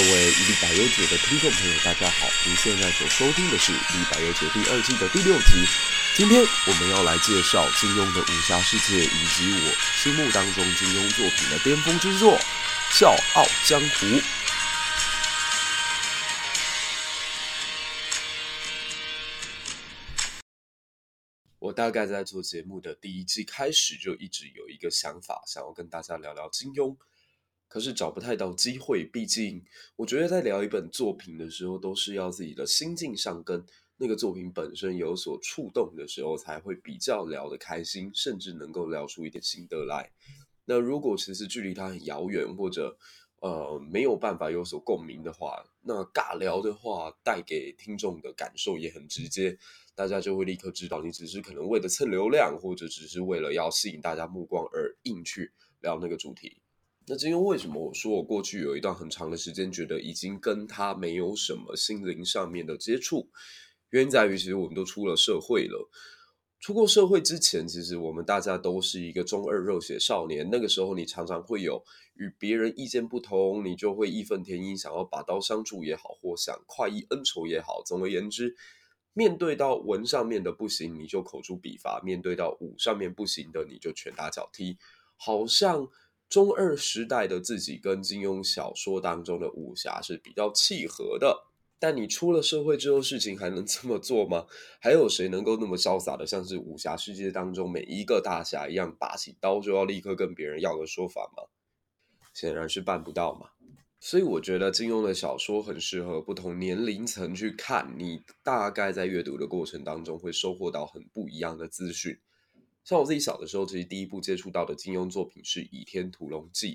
[0.00, 2.26] 各位一百优解的听众朋友，大家好！
[2.46, 5.68] 您现在所收听的是《一百优解》第二季的第六集。
[6.16, 12.32] 今天我们要来介绍金庸的武侠世界，以及我心目当中金庸作品的巅峰之作
[12.98, 14.06] 《笑傲江湖》。
[21.58, 26.96] 我大概在做节目的第一季开始，就一直有一个想法，想要跟大家聊聊金庸。
[27.70, 33.64] 可是找不太到机会，毕竟我觉得在聊一本作品的时候，都是要自己的心境上跟
[33.96, 40.10] 那个作品本身有所触动的时候，才会比较聊得开心，甚至能够聊出一点心得来。
[40.64, 42.98] 那如果其实距离它很遥远，或者
[43.40, 49.56] 呃没有办法有所共鸣的话，那尬聊的话带给听众的感受也很直接，
[49.94, 55.52] 大家就会立刻知道你只是可能为了蹭流量，或者只是为了要吸引大家目光而硬去
[55.82, 56.56] 聊那个主题。
[57.10, 63.28] 那今天为什么我说我过去有一段很长的时间觉得已经跟他没有什么心灵上面的接触？
[63.88, 65.90] 原因在于，其实我们都出了社会了。
[66.60, 70.48] 出过社会之前，其实我们大家都是一个中二热血少年。
[70.52, 71.82] 那个时候，你常常会有
[72.14, 77.82] 与别人意见不同，你就会义愤填膺，想要把刀相助也好，或想快意恩仇也好。
[77.84, 78.54] 总而言之，
[79.14, 84.78] 面对到文上面的不行，你就口诛笔伐；面对到武上面不行的，你就拳打脚踢，
[85.16, 85.88] 好像。
[86.30, 91.48] 中二时代的自己跟金庸小说当中的武侠是比较契合的，
[91.80, 94.46] 但你出了社会之后，事情还能这么做吗？
[94.80, 101.42] 还有谁能够那么潇洒的，像是武侠世界当中每一个大侠一样，拔起刀就要立刻跟别人要个说法吗？
[102.32, 103.48] 显然是办不到嘛。
[103.98, 112.16] 所以我觉得金庸的小说很适合不同年龄层去看，你大概在阅读的过程当中会收获到很不一样的资讯。
[112.90, 116.72] 像我自己小的时候，其实第一部接触到的金庸作品是《倚天屠龙记》。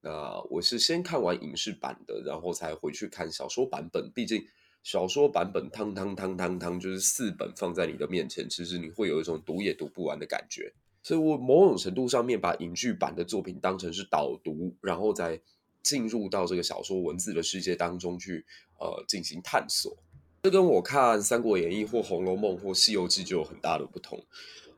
[0.00, 4.10] 那我是先看完影视版的，然后才回去看小说版本。
[4.12, 4.44] 毕竟
[4.82, 10.72] 小说版本汤汤汤汤汤，就是四本放在你的面前，其实你会有一种读也读不完的感觉。
[11.04, 15.40] 所以我某种程度上面把影剧版的作品当成是导读，然后再
[15.84, 18.44] 进入到这个小说文字的世界当中去，
[18.80, 19.96] 呃，进行探索。
[20.42, 24.22] 这跟我看《三国演义》或《红楼梦》或《西游记》就有很大的不同。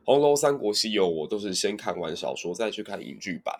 [0.07, 3.53] 红楼、三国、西游，我都是先看完小说再去看影剧版，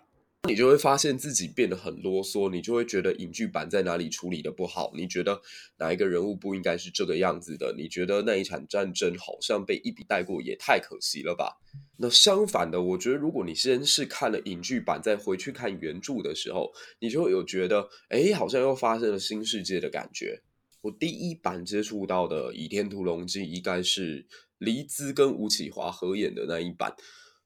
[0.48, 5.42] 你就会发现自己变得很啰嗦，你就会觉得影剧版在哪里处理的不好，你觉得
[5.76, 11.60] 哪一个人物不应该是这个样子的，你觉得那一场战争好像被一笔带过，也太可惜了吧？
[11.98, 20.40] 那相反的，我觉得如果你先是看了影剧版，再回去看原著的时候，你就会有觉得，哎，好像又发生了新世界的感觉。
[20.80, 24.26] 我第一版接触到的《倚天屠龙记》应该是。
[24.58, 26.94] 黎姿跟吴启华合演的那一版，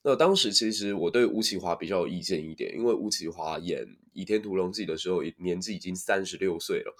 [0.02, 6.94] 那当时其实我对吴启华比较有意见一点，因为吴启华演《倚天屠龙记》的时候，年纪已经三十六岁了。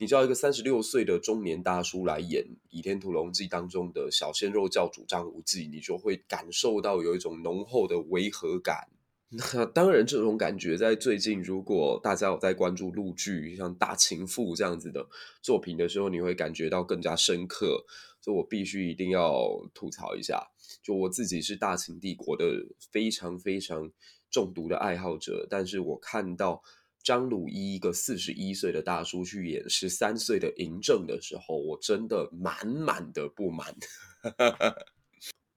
[0.00, 8.88] 你叫一个三十六岁的中年大叔来演《倚天屠龙记》当中的小鲜肉教主张无忌，你就会感受到有一种浓厚的违和感。
[9.30, 15.06] 那当然，这种感觉在最近，如果大家有在关注陆剧，像《大情妇》这样子的
[15.42, 17.84] 作品的时候，你会感觉到更加深刻。
[18.32, 20.46] 我必须一定要吐槽一下，
[20.82, 22.44] 就我自己是大秦帝国的
[22.92, 23.90] 非常非常
[24.30, 26.62] 中毒的爱好者，但是我看到
[27.02, 33.74] 张鲁一一个四十一岁的大叔去演十三岁的嬴政的时候，我真的满满的不满。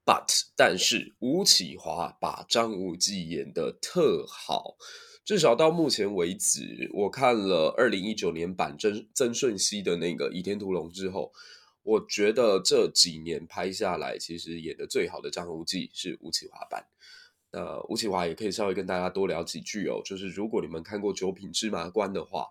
[0.06, 4.78] But 但是吴启华把张无忌演得特好，
[5.26, 11.34] 至少到目前为止，我看了二零一九年版曾曾舜晞的那个《倚天屠龙》之后。
[11.84, 16.86] 我觉得这几年拍下来，其实演的最好的张无忌是吴启华版。
[17.52, 20.00] 那吴启华也可以稍微跟大家多聊几句哦。
[20.06, 22.48] 就是如果你们看过《九品芝麻官》的话，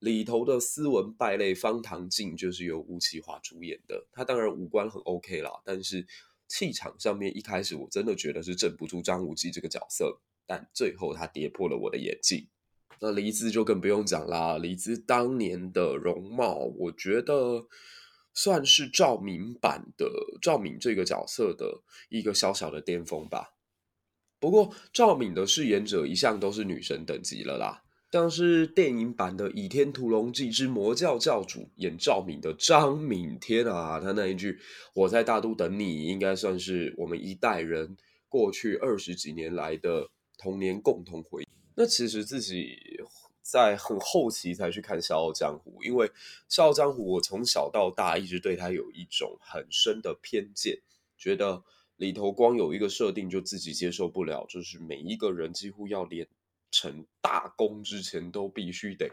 [0.00, 4.06] 里头的斯文败类方唐镜就是由吴启华主演的。
[4.12, 6.06] 他当然五官很 OK 啦，但是
[6.46, 10.20] 气场上面一开始我真的觉得是镇不住张无忌这个角色。
[10.46, 12.46] 但最后他跌破了我的眼镜。
[13.00, 17.66] 那黎姿就更不用讲啦，黎姿当年的容貌，我觉得。
[18.36, 20.06] 算是赵敏版的
[20.40, 23.54] 赵敏这个角色的一个小小的巅峰吧。
[24.38, 34.58] 不过赵敏的饰演者一向都是女神等级了啦，像是电影版的《倚天屠龙记之魔教教主》演赵敏的张敏，天啊，他那一句
[34.94, 37.96] “我在大都等你”，应该算是我们一代人
[38.28, 41.48] 过去二十几年来的童年共同回忆。
[41.74, 42.76] 那其实自己。
[43.48, 46.08] 在很后期才去看《笑傲江湖》，因为
[46.48, 50.80] 《笑傲江湖》我从小到大一直对他有一种很深的偏见，
[51.16, 51.62] 觉得
[51.94, 56.26] 里头光有一个设定就自己接受不了，就是每一个人几乎要练
[56.72, 59.08] 成大功之前都必须得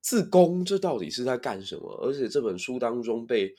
[0.00, 1.96] 自宫这到底是在干什么？
[2.02, 3.54] 而且这本书当中被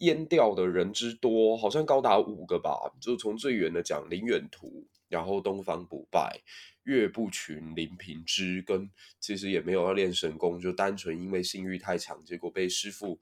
[0.00, 2.92] 阉掉的人之多，好像高达五个吧。
[3.00, 6.40] 就从最远的讲林远图，然后东方不败、
[6.84, 13.20] 岳不群、林平之，跟其实也没有要练神功，就单纯因为性欲太强，结果被师傅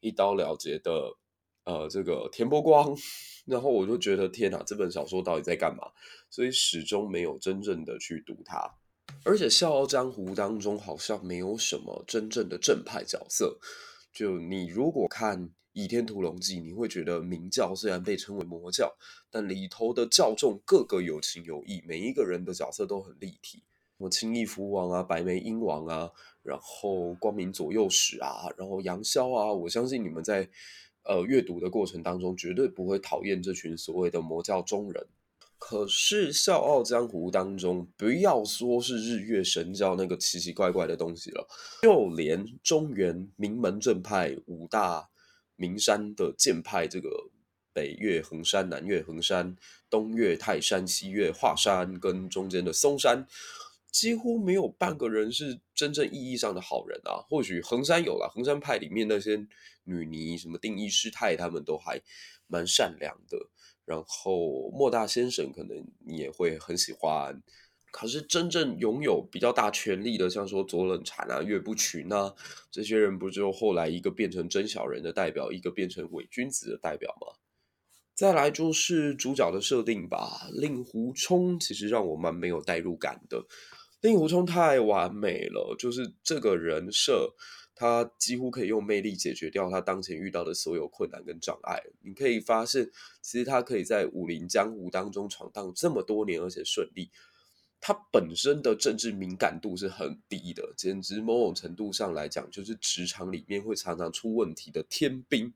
[0.00, 1.18] 一刀了结的。
[1.66, 2.94] 呃，这个田伯光，
[3.46, 5.92] 然后我就觉得天哪，这本小说到底在干嘛？
[6.28, 8.70] 所以始终没有真正的去读它。
[9.24, 13.58] 而且《笑傲江湖》当中好像没有什么真正的正派角色。
[14.12, 18.92] 就你如果看《倚天屠龙记》，你会觉得明教虽然被称为魔教，
[19.30, 23.62] 但里头的教众个个有情有义，每一个人的角色都很立体。
[23.96, 26.10] 什么青翼蝠王啊，白眉鹰王啊，
[26.42, 30.48] 然后光明左右使啊，然后杨逍啊，我相信你们在
[31.04, 35.06] 呃阅读的过程当中绝对不会讨厌这群所谓的魔教中人。
[35.58, 41.46] 可是《笑傲江湖》当中，不要说是日月神教那个奇奇怪怪的东西了，
[41.82, 45.08] 就连中原名门正派五大
[45.56, 47.30] 名山的剑派，这个
[47.72, 49.56] 北岳衡山、南岳衡山、
[49.90, 53.26] 东岳泰山、西岳华山，跟中间的嵩山，
[53.90, 57.22] 几乎没有半个人是真正意义上的好人啊。
[57.28, 59.46] 或许衡山有了，衡山派里面那些
[59.84, 62.00] 女尼，什么定一师太，他们都还
[62.46, 63.38] 蛮善良的。
[63.84, 67.42] 然后莫大先生可能你也会很喜欢，
[67.96, 72.34] 可是真正拥有比较大权力的，像说左冷禅啊、岳不群啊
[72.68, 77.38] 这些人，不就后来一个变成真小人的代表，一个变成伪君子的代表吗？
[78.12, 83.46] 再来就是主角的设定吧，令狐冲其实让我蛮没有代入感的，
[84.00, 87.32] 令狐冲太完美了，就是这个人设。
[87.76, 91.80] 他几乎可以用魅力解决掉他当前遇到的所有困难跟障碍。
[92.02, 92.90] 你可以发现，
[93.22, 97.10] 其实他可以在武林江湖当中闯荡这么多年，而且顺利。
[97.86, 105.52] 他本身的政治敏感度是很低的，简直某种程度上来讲，就是职场里面会常常出问题的天兵。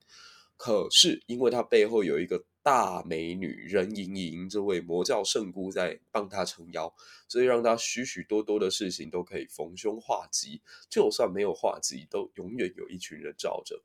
[0.54, 6.94] 可是，因为他背后有一个大美女任盈盈这位魔教圣姑在帮他撑腰，
[7.28, 10.60] 所以让他许许多多的事情都可以逢凶化吉。
[10.90, 13.82] 就算没有化吉，都永远有一群人罩着。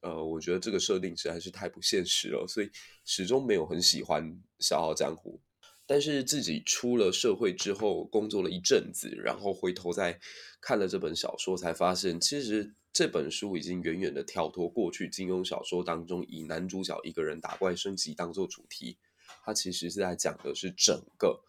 [0.00, 2.70] 呃，我觉得这个设定实在是太不现实了，所以
[3.04, 4.24] 始终没有很喜欢
[4.58, 5.38] 《笑傲江湖》。
[5.86, 10.18] 但是自己出了社会之后，工作了一阵子，然后回头再
[10.60, 12.74] 看了这本小说，才发现其实。
[12.96, 18.96] 这本书已经远远的跳脱过去金庸小说当中以男主角一个人打怪升级当做主题，
[19.44, 21.42] 它其实是在讲的是整个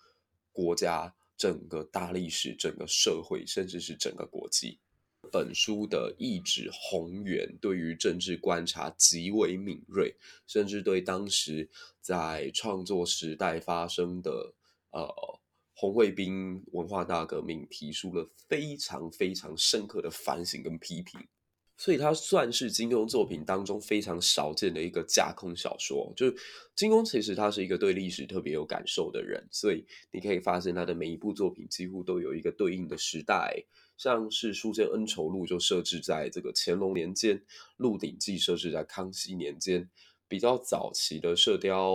[0.52, 4.80] 国家、整个大历史、整个社会，甚至是整个国际。
[5.32, 10.16] 本书的译者鸿源对于政治观察极为敏锐，
[10.48, 11.70] 甚至对当时
[12.00, 14.54] 在创作时代发生的
[14.92, 15.08] 呃
[15.74, 21.20] 红卫兵文化大革命提出了非常非常深刻的反省跟批评。
[21.78, 26.14] 所以它算是金庸作品当中非常少见的一个架空小说。
[26.16, 26.36] 就是
[26.74, 33.62] 金庸其实他是一个对历史特别有感受的人，所以你可以发现他的每一部作品几乎都有一个对应的时代。
[33.98, 37.40] 像是《书剑恩仇录》就设置在这个乾隆年间，
[37.78, 39.90] 《鹿鼎记》设置在康熙年间，
[40.28, 41.94] 比较早期的《射雕》、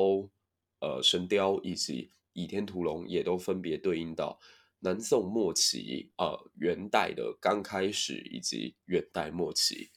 [0.81, 4.39] 呃《神雕》以及《倚天屠龙》也都分别对应到。
[4.83, 9.91] 南宋末期，呃，元代的刚开始，以及元代末期，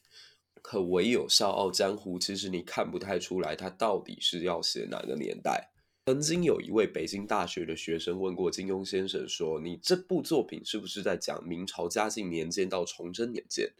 [0.60, 5.70] 可唯有《笑傲江湖》，其实你看不太出来，它到底是要写哪个年代。
[6.06, 13.72] 曾经有一位北京大学的学生问过金庸先生说：“你这部作品是不是在讲明朝嘉靖年间到崇祯年间？”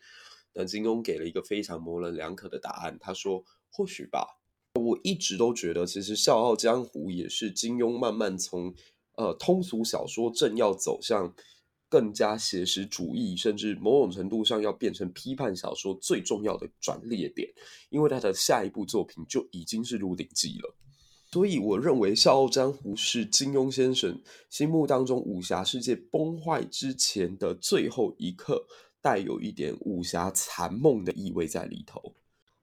[0.54, 4.40] 那金庸给了一个非常模棱两可的答案，他说：“或许吧。”
[4.80, 8.74] 我一直都觉得，其实《笑傲江湖》也是金庸慢慢从。
[9.16, 11.32] 呃，通俗小说正要走向
[11.88, 17.48] 更加写实主义，甚至某种程度上要变成批判小说最重要的转捩点，
[17.90, 20.74] 因为他的下一部作品就已经是《鹿鼎记》了。
[21.34, 28.64] 所以，我认为《笑傲江湖》是金庸先生心目当中武侠世界崩坏之前的最后一刻，
[29.02, 32.14] 带有一点武侠残梦的意味在里头。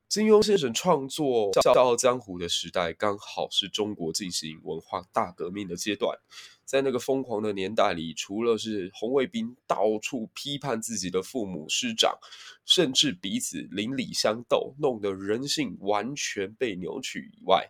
[0.07, 6.17] 金庸先生创作《笑傲江湖》的时代，刚好是中国进行文化大革命的阶段。
[6.63, 12.17] 在那个疯狂的年代里，除了是红卫兵到处批判自己的父母师长，
[12.63, 17.69] 甚至彼此邻里相斗，弄得人性完全被扭曲以外，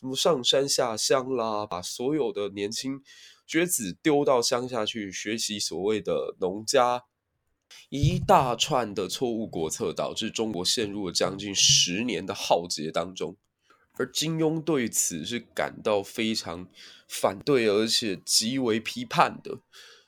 [0.00, 3.02] 什么上山下乡啦，把所有的年轻
[3.46, 7.04] 学子丢到乡下去学习所谓的农家。
[7.90, 13.36] 一大串的错误国策导致中国陷入了将近十年的浩劫当中，
[13.92, 16.66] 而金庸对此是感到非常
[17.06, 19.58] 反对，而且极为批判的。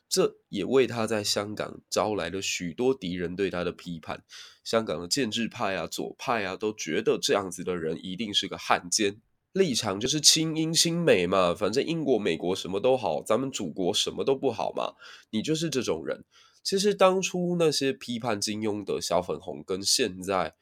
[0.08, 4.24] 这也为他在香港招来了许多敌人对他的批判。
[4.64, 9.20] 香港的建制派啊、左派啊，都觉得这样子的人一定是个汉奸，
[9.52, 14.94] 立场就是亲英亲美嘛，反正英国、美国什么都好，咱们祖国什么都不好嘛，
[15.30, 16.24] 你就是这种人。
[16.62, 20.54] 其实当初那些批判金庸的小粉红，跟现在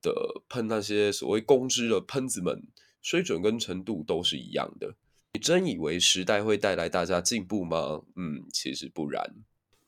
[0.00, 2.62] 的喷那些所谓公知的喷子们，
[3.02, 4.94] 水准跟程度都是一样的。
[5.34, 8.02] 你真以为时代会带来大家进步吗？
[8.16, 9.34] 嗯，其实不然。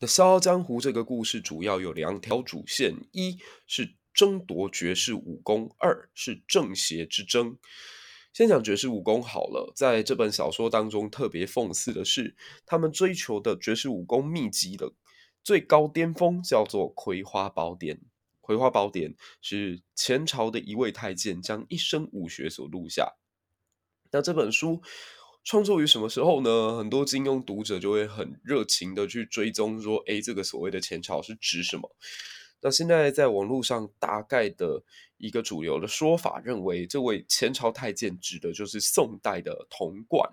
[0.00, 7.57] 那《笑傲江湖》这个故事主要有两条主线：一是争夺绝世武功，二是正邪之争。
[8.33, 14.93] 先讲绝世武功好了，在这本小说当中，特别讽刺的是，他们追求的绝世武功秘籍的。
[15.43, 17.97] 最高巅峰叫做《葵花宝典》，
[18.41, 23.15] 《葵花宝典》是前朝的一位太监将一生武学所录下。
[24.13, 24.83] 那这本书
[25.43, 26.77] 创作于什么时候呢？
[26.77, 31.91] 很多金庸读者就会很热情的去追踪，说：“诶，这个所谓的前朝是指什么？”
[32.62, 34.83] 那现在在网络上大概的
[35.17, 40.33] 一个主流的说法，认为这位前朝太监指的就是宋代的童贯。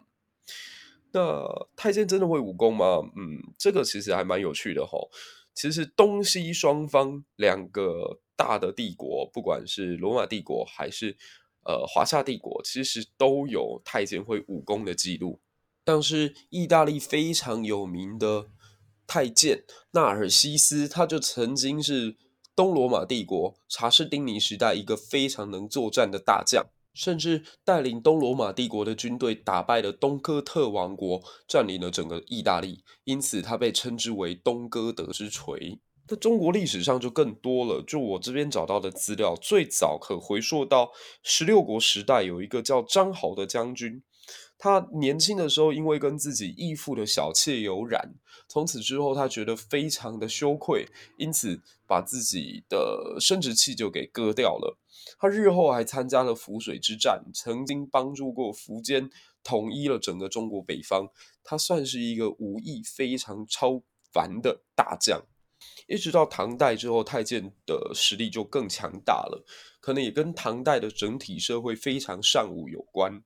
[1.11, 2.99] 那太监真的会武功吗？
[3.15, 5.09] 嗯，这个其实还蛮有趣的齁。
[5.53, 11.17] 其实东西双方两个大的帝国，不管是罗马帝国还是
[11.63, 15.39] 呃华夏帝国，其实都有太监会武功的记录。
[15.83, 18.49] 但是意大利非常有名的
[19.07, 22.17] 太监纳尔西斯，他就曾经是
[22.55, 26.67] 东罗马帝国查士丁尼时代一个非常能作战的大将。
[26.93, 35.79] 甚至带领东罗马帝国的军队打败了东哥特王国，占领了整个意大利，因此他被称之为东哥德之锤。
[36.07, 40.89] 在中国历史上就更多了，就我这边找到的资料，最早可回溯到
[41.21, 44.01] 十六国时代，有一个叫张豪的将军。
[44.59, 48.15] 他年轻的时候，因为跟自己义父的小妾有染，
[48.47, 50.87] 从此之后他觉得非常的羞愧，
[51.17, 54.77] 因此把自己的生殖器就给割掉了。
[55.19, 59.09] 他日后还参加了涪水之战，曾经帮助过苻坚
[59.43, 61.07] 统一了整个中国北方。
[61.43, 65.21] 他算是一个武艺非常超凡的大将。
[65.87, 69.45] 一直到唐代之后，太监的实力就更强大了，
[69.79, 73.23] 可能也跟唐代的整体社会非常尚武有关。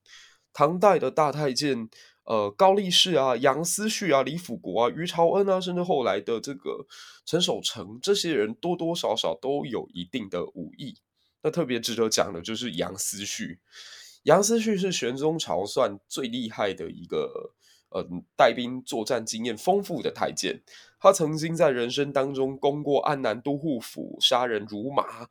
[0.52, 1.88] 唐代的大太监，
[2.24, 6.86] 呃，高力士啊、杨思绪啊、李辅国啊、于朝恩啊，甚至后来的这个
[7.24, 10.96] 陈守成，这些人多多少少都有一定的武艺。
[11.42, 13.58] 那特别值得讲的就是杨思绪。
[14.24, 17.54] 杨思绪是玄宗朝算最厉害的一个，
[17.88, 18.06] 呃，
[18.36, 20.62] 带兵作战经验丰富的太监。
[21.00, 25.28] 他曾经在人生当中攻过安南都护府，杀人如麻。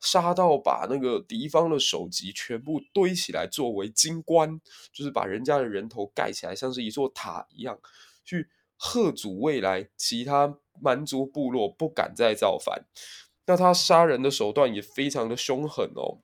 [0.00, 4.60] 杀到把那个敌方的首级全部堆起来，作为金棺，
[4.92, 7.78] 就是把人家的人头盖起来，像是一座塔一样，
[8.24, 12.86] 去吓阻未来其他蛮族部落不敢再造反。
[13.46, 16.22] 那他杀人的手段也非常的凶狠哦，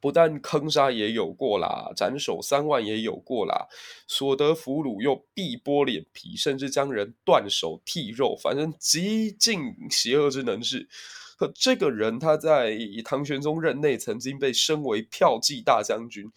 [0.00, 3.68] 不但坑杀也有过啦，斩首三万也有过啦，
[4.06, 10.88] 所得俘虏又必剥脸皮，甚至将人断手剔肉，反正极尽邪恶之能事。
[11.36, 16.30] 可这个人他在唐玄宗任内曾经被升为骠骑大将军。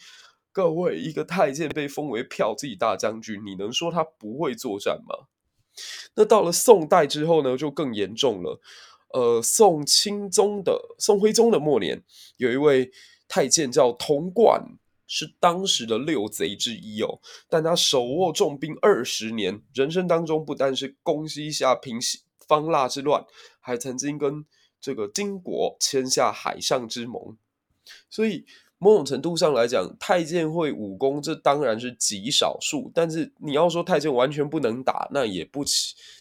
[0.51, 5.27] 各位，一个太监被封为骠骑大将军，你能说他不会作战吗？
[6.15, 8.61] 那到了宋代之后呢，就更严重了。
[9.13, 12.01] 呃，宋钦宗的宋徽宗的末年，
[12.37, 12.89] 有一位
[13.27, 17.19] 太监叫童贯，是当时的六贼之一哦。
[17.49, 23.25] 但他手握重兵二十年，人生当中不但是攻西夏、平西方腊之乱，
[23.59, 24.45] 还曾经跟
[24.85, 27.35] 这个金国签下海上之盟，
[28.07, 28.45] 所以
[28.77, 32.91] 某种程度上来讲，太监会武功，这当然是极少数。
[32.93, 35.65] 但是你要说太监完全不能打，那也不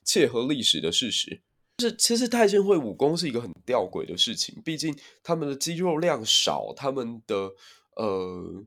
[0.02, 1.42] 切合历史的事实。
[1.78, 7.52] 是，其实太监会武功是一个很吊诡的事情，毕竟他们的肌肉量少，他们的
[7.96, 8.64] 呃。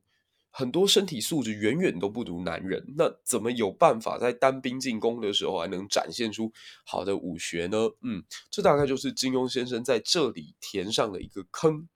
[0.57, 6.51] 很多身体素质远远都不如男人，那怎么有办法在单兵进攻的时候还能展现出
[6.83, 7.77] 好的武学呢？
[8.01, 11.87] 嗯，这大概就是金庸先生在这里填上的一个坑。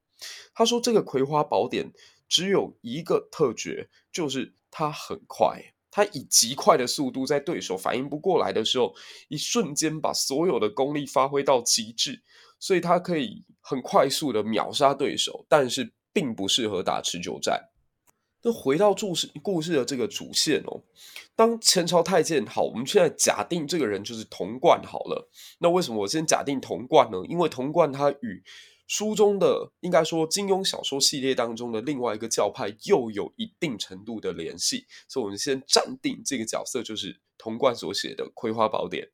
[0.53, 1.91] 他说这个《葵花宝典》
[2.29, 8.93] 只有一个特绝，就是它很快，它以极快的速度在对手反应不过来的时候，
[9.27, 12.21] 一瞬间把所有的功力发挥到极致，
[12.59, 17.70] 所以它可以很快速的秒杀对手，但是并不适合打持久战。
[18.43, 20.81] 那回到故事故事的这个主线哦，
[21.35, 25.29] 当前朝太监好，我们现在假定这个人就是童贯好了。
[25.59, 27.17] 那为什么我先假定童贯呢？
[27.27, 28.43] 因为童贯他与
[28.87, 39.05] 书中的应该说金庸小说系列当中的另外一个教派又有一定程度的联系，所以我们先暂定这个角色就是童贯所写的《葵花宝典》。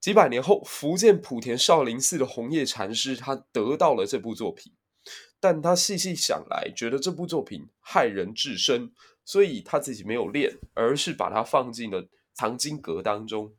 [0.00, 4.72] 几百年后，福建莆田少林寺的弘业禅师，他得到了这部作品，
[5.44, 8.90] 但他细细想来，觉得这部作品害人至深，
[9.26, 13.52] 所以他自己没有练，而是把它放进了藏经阁当中。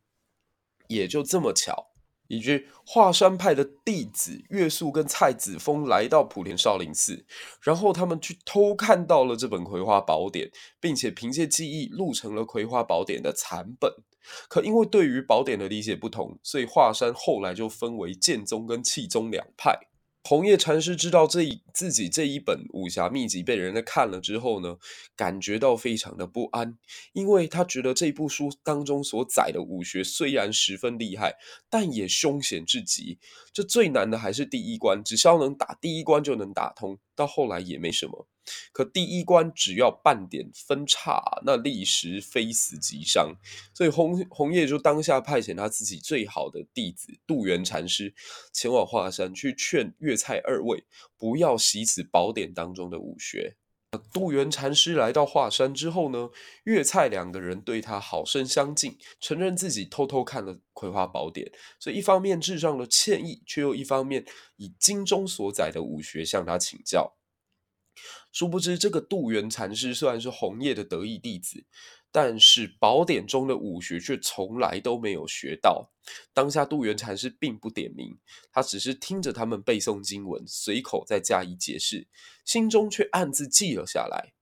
[0.88, 1.92] 也就这么巧，
[2.28, 7.24] 一句华山派的弟子岳肃跟蔡子峰来到莆田少林寺，
[7.62, 10.48] 然后他们去偷看到了这本《葵花宝典》，
[10.80, 13.94] 并且凭借记忆录成了《葵花宝典》的残本。
[14.50, 19.78] 可因为对于宝典的理解不同，所以华山后来就分为剑宗跟气宗两派。
[20.28, 24.76] 红叶禅师知道这一自己这一本武侠秘籍被人家看了之后呢，
[25.16, 26.76] 感觉到非常的不安，
[27.14, 31.36] 因为他觉得这部书当中所载的武学虽然十分厉害，
[31.70, 33.20] 但也凶险至极。
[33.54, 38.26] 这最难的还是第一关，只需要能打第一关就能打通，到后来也没什么。
[38.72, 43.36] 可第一关只要半点分差，那立时非死即伤。
[43.74, 48.14] 所以红红叶就当下派遣他自己最好的弟子杜元禅师
[48.54, 50.84] 前往华山，去劝岳菜二位
[51.18, 53.58] 不要习此宝典当中的武学。
[54.12, 56.30] 杜元禅师来到华山之后呢，
[56.66, 61.48] 岳菜两个人对他好生相敬，承认自己偷偷看了《葵花宝典》，
[61.80, 64.26] 所以一方面致上了歉意，却又一方面
[64.58, 67.16] 以经中所载的武学向他请教。
[68.36, 71.64] 殊不知，这个渡元禅师虽然是弘业的得意弟子，
[72.12, 75.90] 但是宝典中的武学却从来都没有学到。
[76.34, 78.18] 当下渡元禅师并不点名，
[78.52, 82.10] 他只是听着他们背诵经文，随口再加以解释，
[82.44, 84.34] 心中却暗自记了下来。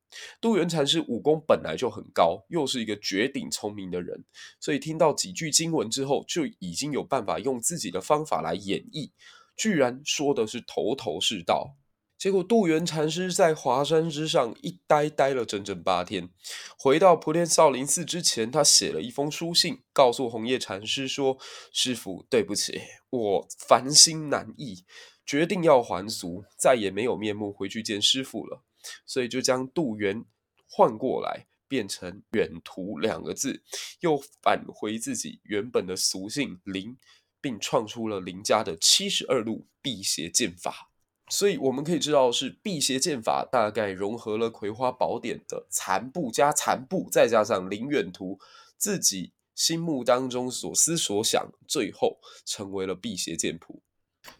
[0.42, 4.26] 渡元禅师武功本来就很高，又是一个绝顶聪明的人，
[4.60, 9.12] 所以听到几句经文之后，就已经有办法用自己的方法来演绎，
[9.56, 11.76] 居然说的是头头是道。
[12.24, 16.30] 结果，渡元禅师在华山之上一待待了整整八天。
[16.78, 21.38] 回到莆田少林寺之前，他写了一封书信，告诉红叶禅师说
[21.74, 24.86] ：“师傅，对不起，我烦心难抑，
[25.26, 28.64] 决定要还俗，再也没有面目回去见师傅了。
[29.06, 30.24] 所以就将渡元
[30.70, 33.62] 换过来，变成远途两个字，
[34.00, 36.96] 又返回自己原本的俗姓林，
[37.42, 40.92] 并创出了林家的七十二路辟邪剑法。”
[41.34, 48.38] 所以我们可以知道，是辟邪剑法大概融合了《葵花宝典》的残部加残部，再加上林远图
[48.78, 53.82] 自己心目当中所思所想，最后成为了辟邪剑谱。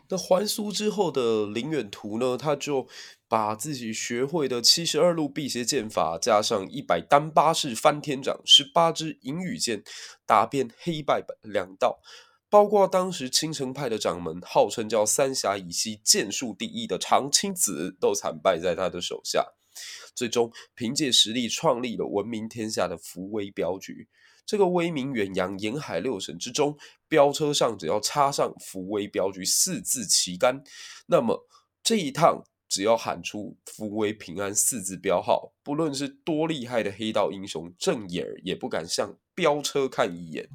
[0.10, 2.88] 那还俗之后的林远图呢，他就
[3.28, 9.84] 把自己学会的七十二路辟邪剑法，加上一百单八式翻天掌、十八支银羽剑，
[10.28, 12.00] 打遍黑白两道。
[12.54, 19.44] 包括当时青城派的掌门，号称叫三峡以西剑术第一的常青子，都惨败在他的手下。
[20.14, 24.08] 最终凭借实力创立了闻名天下的福威镖局。
[24.46, 30.64] 这个威名远扬沿海六省之中，镖车上只要插上“福威镖局”四字旗杆，
[31.08, 31.48] 那么
[31.82, 40.48] 这一趟只要喊出“福威平安”四字标号，不论是多厉害的黑道英雄，正眼儿也不敢向镖车看一眼。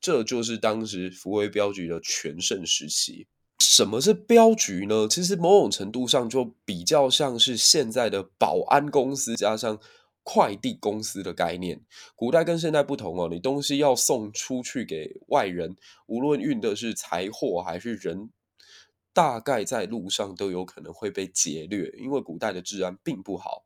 [0.00, 3.26] 这就是当时福威镖局的全盛时期。
[3.58, 5.08] 什么是镖局呢？
[5.08, 9.78] 其实某种程度上就比较像是现在的保安公司加上
[10.22, 11.80] 快递公司的概念。
[12.14, 15.74] 古代跟现在不同哦，你东西要送出去给外人，
[16.06, 18.30] 无论运的是财货还是人，
[19.14, 23.64] 大概在路上都有可能会被劫掠，因为古代的治安并不好。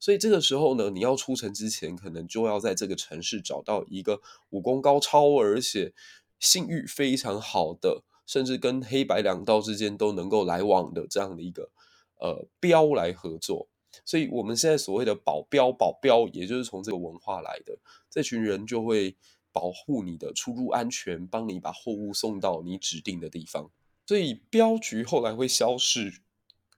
[0.00, 5.92] 所以这个时候呢，你要出城之前，可能就要在这个城市找到一个武功高超，而且
[6.38, 11.70] 信誉非常好的，甚至跟黑白两道之间都能够来往的这样的一个
[12.18, 13.68] 呃镖来合作。
[14.06, 17.76] 所以我们现在所谓的保镖，保镖也就是从这个文化来的。
[18.08, 19.14] 这群人就会
[19.52, 23.70] 保护你的出入安全，帮你把货物送到你指定的地方。
[24.06, 26.22] 所以镖局后来会消失。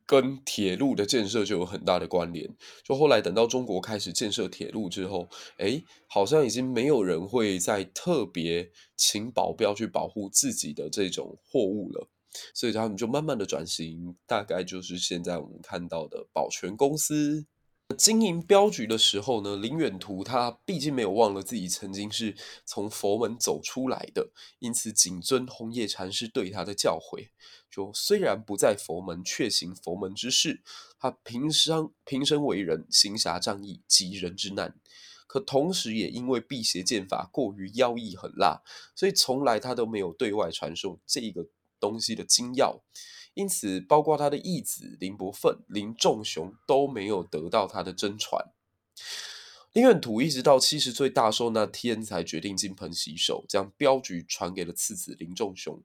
[0.07, 2.49] 跟铁路的建设就有很大的关联。
[2.85, 12.09] 就后来等到中国开始建设铁路之后，诶，好像已经没有人会再特别请保镖去保护自己的这种货物了，
[12.55, 17.47] 所以他们就慢慢的转型，大概就是现在我们看到的保全公司。
[17.93, 27.29] 经营镖局的时候呢，林远图他毕竟没有忘了自己曾经是从佛门走出来的，因此谨遵红叶禅师对他的教诲，
[27.71, 30.63] 就虽然不在佛门，却行佛门之事。
[30.99, 34.75] 他平生平生为人行侠仗义，济人之难，
[35.27, 38.63] 可同时也因为辟邪剑法过于妖异狠辣，
[38.95, 41.47] 所以从来他都没有对外传授这个
[41.83, 42.81] 东西的精要。
[43.35, 48.53] 因此，包括他的义子林伯奋、林仲雄都没有得到他的真传。
[49.73, 55.83] 林远图一直到七十岁大寿那天才决定金盆洗手，将镖局传给了次子林仲雄。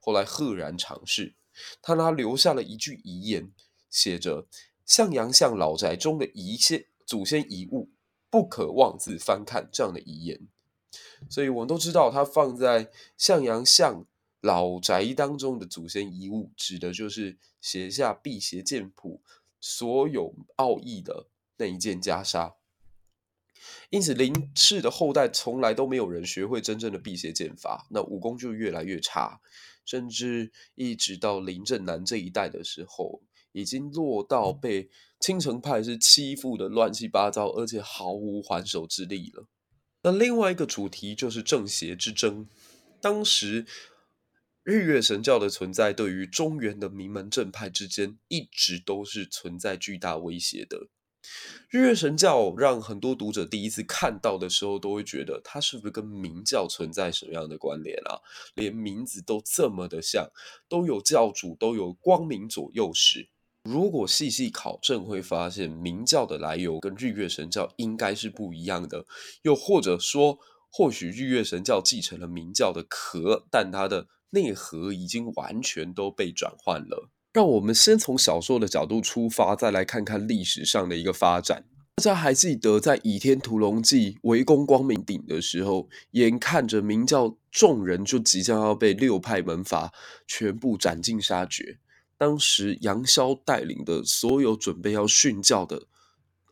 [0.00, 1.34] 后来赫然长逝，
[1.82, 3.50] 他留下了一句遗言，
[3.90, 4.46] 写着
[4.86, 7.90] ：“向阳巷老宅中的遗先祖先遗物，
[8.30, 10.46] 不可妄自翻看。”这样的遗言。
[11.28, 14.06] 所以我们都知道，他放在向阳巷
[14.44, 19.22] 老宅当中的祖先遗物，指的就是写下辟邪剑谱
[19.58, 22.52] 所有奥义的那一件袈裟。
[23.88, 29.40] 因此，林氏的后代从来都没有人学会真正的辟邪剑法，那武功就越来越差，
[29.86, 39.46] 甚至一直到林正南这一代的时候，已经落到被青城派是欺负的乱七八糟，而且毫无还手之力了。
[40.02, 42.46] 那另外一个主题就是正邪之争，
[43.00, 43.64] 当时
[44.64, 50.88] 日月神教的存在，对于中原的名门正派之间，一直都是存在巨大威胁的。
[51.68, 58.16] 日月神教让很多读者第一次看到的时候，都会觉得它是不是跟明教存在什么样的关联啊？
[58.54, 60.30] 连名字都这么的像，
[60.66, 63.28] 都有教主，都有光明左右使。
[63.64, 69.04] 如果细细考证，会发现明教的来由跟日月神教应该是不一样的。
[69.42, 70.38] 又或者说，
[70.70, 77.08] 或许日月神教继承了明教的壳，但它的内核已经完全都被转换了。
[77.32, 81.64] 让我们先从小说的角度出发，再来看看历史上的一个发展。
[81.96, 89.92] 大家还记得，在《倚天屠龙记》围攻光明顶的时候，眼看着明教众人就即将要被六派门阀
[90.26, 91.78] 全部斩尽杀绝。
[92.18, 95.86] 当时杨逍带领的所有准备要殉教的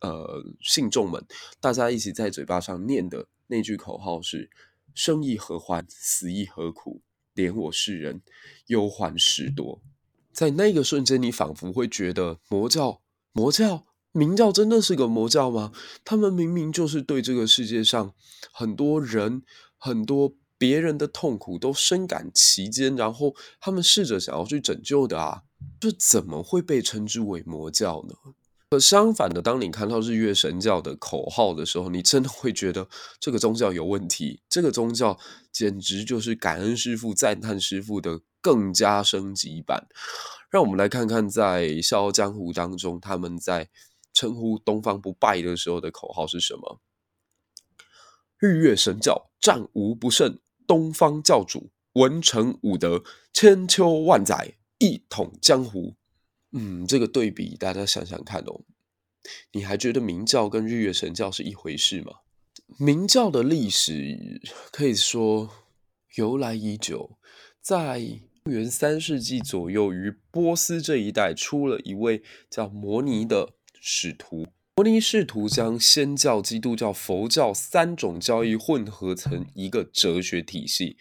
[0.00, 1.24] 呃信众们，
[1.60, 4.50] 大家一起在嘴巴上念的那句口号是
[4.94, 7.02] ：“生亦何欢，死亦何苦，
[7.34, 8.22] 怜我世人，
[8.66, 9.80] 忧患事多。”
[10.32, 15.72] 在那个瞬间，你仿佛会觉得魔教、魔教、明教真的是个魔教吗？
[16.04, 18.14] 他们明明就是对这个世界上
[18.50, 19.42] 很多人、
[19.76, 25.42] 很多别人的痛苦都深感其间，然后他们试着想要去拯救的啊，
[25.78, 28.14] 这怎么会被称之为魔教呢？
[28.72, 32.88] 而相反的，当你看到日月神教的口号的时候，你真的会觉得
[33.20, 34.40] 这个宗教有问题。
[34.48, 35.18] 这个宗教
[35.52, 39.86] 简直就是感恩师父、赞叹师父的更加升级版。
[40.50, 43.68] 让我们来看看，在《笑傲江湖》当中，他们在
[44.14, 46.80] 称呼东方不败的时候的口号是什么？
[48.38, 53.04] 日月神教战无不胜，东方教主文成武德，
[53.34, 55.94] 千秋万载一统江湖。
[56.52, 58.62] 嗯，这个对比，大家想想看哦。
[59.52, 62.12] 你还觉得明教跟日月神教是一回事吗？
[62.78, 65.50] 明教的历史可以说
[66.16, 67.18] 由来已久，
[67.60, 74.48] 在公元三世纪左右，于波斯这一带出了一位叫摩尼的使徒。
[74.76, 80.96] 摩尼试图将仙教、基督教、佛教三种教义混合成一个哲学体系。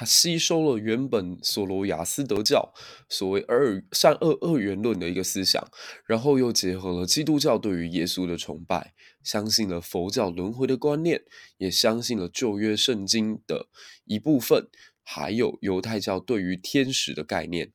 [0.00, 2.72] 他吸收了原本索罗亚斯德教
[3.06, 5.62] 所谓二善恶二元论的一个思想，
[6.06, 11.24] 然后又结合了基督教对于耶稣的崇拜，相信了佛教轮回的观念，
[11.58, 13.68] 也相信了旧约圣经的
[14.06, 14.70] 一部分，
[15.02, 17.74] 还有犹太教对于天使的概念。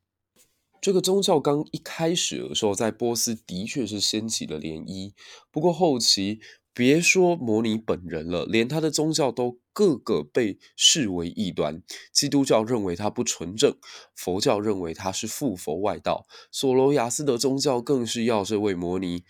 [0.82, 5.14] 这个宗教刚一开始的时候，在波斯的确是掀起了涟漪，
[5.52, 6.40] 不过后期。
[6.76, 11.82] 别说摩尼本人了，连他的宗教都个个被视为异端。
[12.12, 13.74] 基督教认为他不纯正，
[14.14, 19.24] 佛教认为他是附佛外道，索罗亚斯德宗教更是要这位摩尼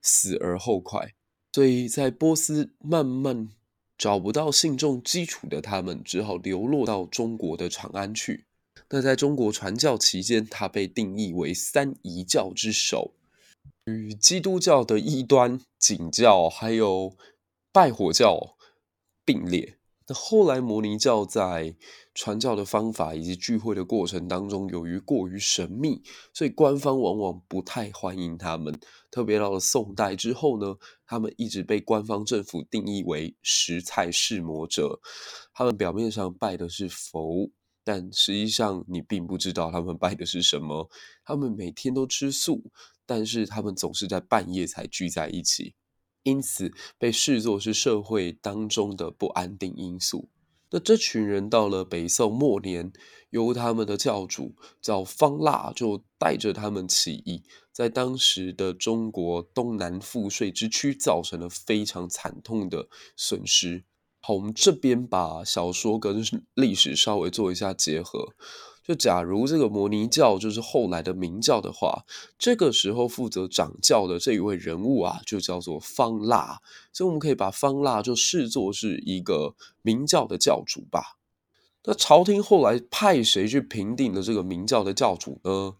[0.00, 1.14] 死而后快。
[1.52, 3.48] 所以在波斯慢慢
[3.98, 8.44] 找不到信众基础的他们，只好流落到中国的长安去。
[8.90, 13.12] 那在中国传教期间，他被定义为三异教之首。
[13.86, 17.16] 与基督教的异端景教还有
[17.72, 18.56] 拜火教
[19.24, 19.78] 并列。
[20.06, 21.76] 那后来摩尼教在
[22.14, 28.78] 传教的方法以及聚会的过程当中，由于过于神秘，所以官方往往不太欢迎他们。
[29.10, 35.00] 特别到了宋代之后呢，他们一直被官方政府定义为食菜侍魔者。
[35.52, 37.50] 他们表面上拜的是佛，
[37.84, 40.88] 但实际上你并不知道他们拜的是什么。
[41.24, 42.70] 他们每天都吃素。
[43.04, 45.74] 但是他们总是在半夜才聚在一起，
[46.22, 50.30] 因此被视作是社会当中的不安定因素。
[50.70, 52.92] 那这群人到了北宋末年，
[53.30, 57.42] 由他们的教主叫方腊，就带着他们起义，
[57.72, 63.84] 在当时的中国东南赋税之区造成了非常惨痛的损失。
[64.24, 68.28] 好，我们这边把小说跟历史稍微做一下结合。
[68.84, 72.04] 就假如这个摩尼教就是后来的明教的话，
[72.38, 76.60] 这个时候负责掌教的这一位人物啊，就叫做方腊。
[76.92, 81.16] 所以我们可以把方腊就视作是一个明教的教主吧。
[81.84, 85.74] 那朝廷后来派谁去平定了这个明教的教主呢？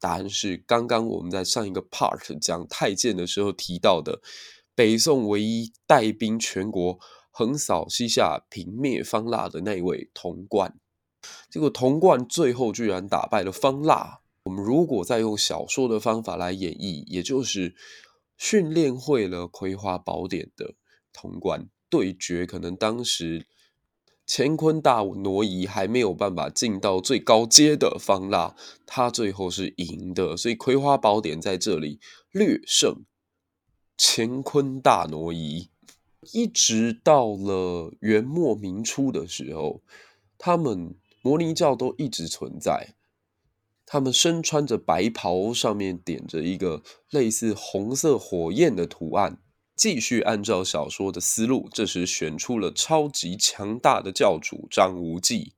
[0.00, 4.20] 答案是刚刚我们在上一个 part 讲太监的时候提到的，
[4.74, 6.98] 北宋唯一带兵全国
[7.38, 10.80] 横扫西夏、平灭方腊的那位童贯。
[11.50, 14.20] 结果童贯最后居然打败了方腊。
[14.44, 17.74] 我们如果再用小说的方法来演绎，也就是
[18.38, 20.76] 训练会了《葵花宝典》的
[21.12, 23.46] 童贯对决，可能当时
[24.26, 33.04] 乾坤大挪移还没有办法进到最高阶的方腊，他最后是赢的，所以《葵花宝典》在这里略胜
[33.98, 35.68] 乾坤大挪移。
[36.32, 39.82] 一直到了元末明初的时候，
[40.38, 40.94] 他们。
[41.22, 42.94] 摩尼教都一直存在，
[43.84, 49.40] 他们身穿着白袍，上面点着一个类似红色火焰的图案。
[49.74, 55.54] 继续按照小说的思路，这时选出了超级强大的教主张无忌。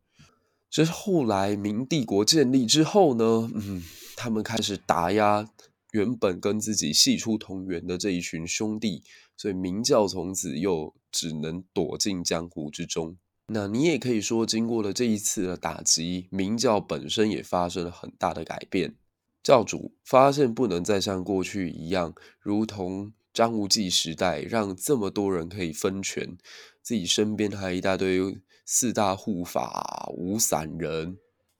[0.70, 3.85] 这是后来明帝国建立之后呢，嗯，
[4.16, 5.50] 他们开始打压
[5.92, 9.03] 原本跟自己系出同源的这一群兄弟，
[9.37, 13.16] 所以明教从此又只能躲进江湖之中。
[13.46, 18.94] 那你也可以说，经过了这一次的打击，明教本身也发生了很大的改变。
[19.42, 26.37] 教主发现不能再像过去一样，如同张无忌时代，让这么多人可以分权，
[26.83, 28.20] 自己身边还一大堆
[28.66, 31.16] 四大护法、五散人。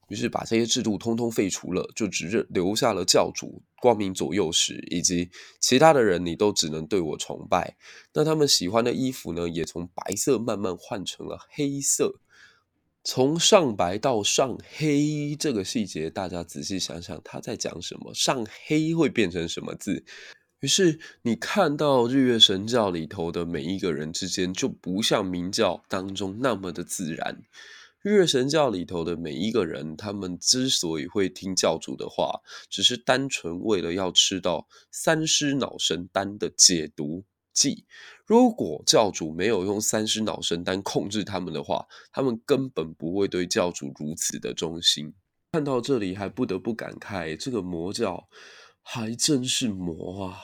[0.09, 7.77] 于是把这些制度通通废除了，就只留下了教主光明左右使，以及其他的人，你都只能对我崇拜。
[8.15, 12.21] 那他们喜欢的衣服呢，也从白色慢慢换成了黑色。
[13.05, 18.13] 从上白到上黑这个细节，大家仔细想想，他在讲什么？
[18.13, 20.05] 上黑会变成什么字？
[20.61, 27.43] 于是你看到日月神教里头的每一个人之间，就不像明教当中那么的自然。
[28.01, 37.85] 日月神教里头的每一个人，他们之所以会听教主的话，只是单纯为了要吃到三尸脑神丹的解毒剂。
[38.25, 45.13] 如果教主没有用三尸脑神丹控制他们的话，他们根本不会对教主如此的忠心。
[45.51, 48.29] 看到这里，还不得不感慨，这个魔教
[48.81, 50.39] 还真是魔啊！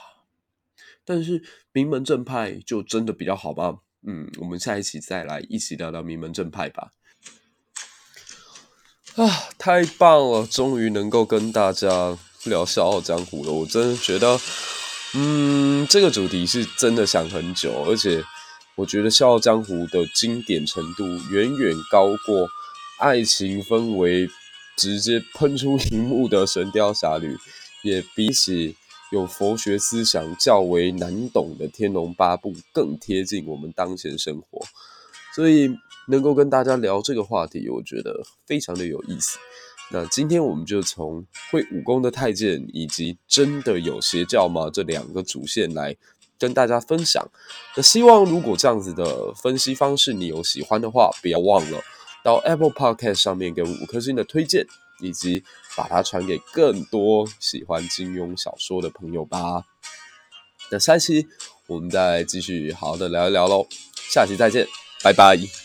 [1.05, 1.41] 但是
[1.71, 3.79] 名门正派就真的比较好吗？
[4.05, 6.91] 嗯，我们下一期再来一起聊聊名门正派吧。
[9.15, 10.45] 啊，太棒了！
[10.45, 13.53] 终于能够跟大家聊《笑傲江湖》了。
[13.53, 14.37] 我真的觉得，
[15.13, 18.21] 嗯，这个主题是真的想很久，而且
[18.75, 22.45] 我觉得《笑傲江湖》的经典程度远远高过
[22.99, 24.27] 爱情氛围
[24.75, 27.33] 直接喷出荧幕的《神雕侠侣》，
[27.83, 28.75] 也比起
[29.13, 34.65] 有佛学思想较为难懂的《天龙八部》更贴近我们当前生活。
[35.33, 35.73] 所以。
[36.07, 39.37] 能够跟大家聊这个话题，我觉得非常的有意思。
[39.91, 45.95] 那今天我们就从会武功的太监以及真的有邪教吗这两个主线来
[46.39, 47.23] 跟大家分享。
[47.75, 51.79] 那希望如果这样子的分析方式你有喜欢的话，不要忘了
[52.23, 54.65] 到 Apple Podcast 上面给五颗星的推荐，
[55.01, 55.43] 以及
[55.77, 59.63] 把它传给更多喜欢金庸小说的朋友吧。
[60.71, 61.27] 那下期
[61.67, 63.67] 我们再继续好好的聊一聊喽，
[64.09, 64.67] 下期再见，
[65.03, 65.64] 拜拜。